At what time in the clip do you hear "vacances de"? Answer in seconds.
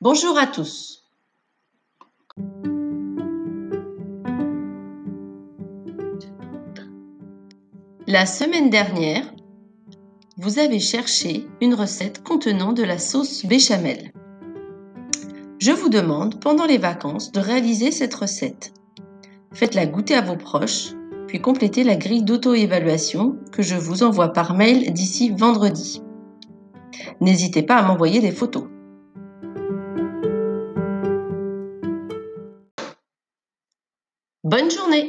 16.78-17.40